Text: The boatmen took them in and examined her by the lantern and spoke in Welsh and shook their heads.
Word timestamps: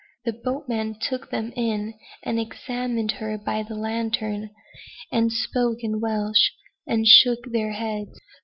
The 0.25 0.33
boatmen 0.33 0.97
took 0.99 1.29
them 1.29 1.53
in 1.55 1.93
and 2.23 2.39
examined 2.39 3.11
her 3.19 3.37
by 3.37 3.61
the 3.61 3.75
lantern 3.75 4.49
and 5.11 5.31
spoke 5.31 5.83
in 5.83 5.99
Welsh 5.99 6.49
and 6.87 7.05
shook 7.05 7.51
their 7.51 7.73
heads. 7.73 8.19